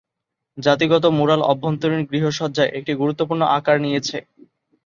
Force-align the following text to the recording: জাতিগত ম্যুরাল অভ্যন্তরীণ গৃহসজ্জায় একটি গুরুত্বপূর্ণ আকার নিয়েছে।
জাতিগত 0.57 1.03
ম্যুরাল 1.15 1.41
অভ্যন্তরীণ 1.45 2.01
গৃহসজ্জায় 2.09 2.73
একটি 2.77 2.91
গুরুত্বপূর্ণ 2.95 3.41
আকার 3.57 3.77
নিয়েছে। 3.81 4.17